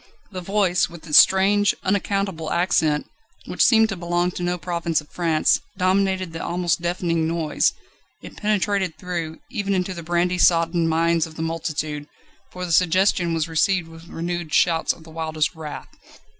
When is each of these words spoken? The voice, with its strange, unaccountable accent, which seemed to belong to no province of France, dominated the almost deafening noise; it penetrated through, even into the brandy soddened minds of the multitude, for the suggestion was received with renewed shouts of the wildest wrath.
The 0.31 0.41
voice, 0.41 0.89
with 0.89 1.05
its 1.05 1.19
strange, 1.19 1.75
unaccountable 1.83 2.49
accent, 2.51 3.05
which 3.45 3.63
seemed 3.63 3.87
to 3.89 3.95
belong 3.95 4.31
to 4.31 4.41
no 4.41 4.57
province 4.57 4.99
of 4.99 5.11
France, 5.11 5.61
dominated 5.77 6.33
the 6.33 6.43
almost 6.43 6.81
deafening 6.81 7.27
noise; 7.27 7.71
it 8.23 8.35
penetrated 8.35 8.97
through, 8.97 9.37
even 9.51 9.75
into 9.75 9.93
the 9.93 10.01
brandy 10.01 10.39
soddened 10.39 10.89
minds 10.89 11.27
of 11.27 11.35
the 11.35 11.43
multitude, 11.43 12.07
for 12.49 12.65
the 12.65 12.71
suggestion 12.71 13.35
was 13.35 13.47
received 13.47 13.89
with 13.89 14.07
renewed 14.07 14.51
shouts 14.55 14.91
of 14.91 15.03
the 15.03 15.11
wildest 15.11 15.53
wrath. 15.53 15.89